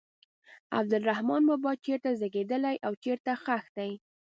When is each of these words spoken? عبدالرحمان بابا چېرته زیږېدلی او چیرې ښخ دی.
عبدالرحمان 0.77 1.41
بابا 1.49 1.71
چېرته 1.85 2.09
زیږېدلی 2.19 2.75
او 2.85 2.93
چیرې 3.03 3.33
ښخ 3.43 3.63
دی. 3.77 3.91